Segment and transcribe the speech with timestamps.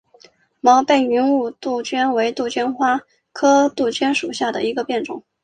[0.61, 3.01] 毛背云雾杜鹃为杜鹃花
[3.33, 5.23] 科杜鹃属下的一个变种。